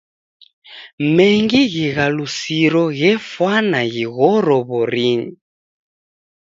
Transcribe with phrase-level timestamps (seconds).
[1.17, 5.29] Mengi ghighalusiro ghefwana ghighoro w'orinyi.